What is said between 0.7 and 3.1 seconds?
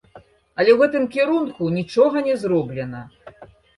ў гэтым кірунку нічога не зроблена.